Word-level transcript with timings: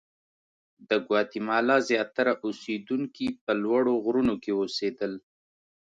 د 0.89 0.91
ګواتیمالا 1.07 1.77
زیاتره 1.89 2.31
اوسېدونکي 2.45 3.27
په 3.43 3.51
لوړو 3.63 3.93
غرونو 4.03 4.35
کې 4.43 4.51
اوسېدل. 4.61 5.13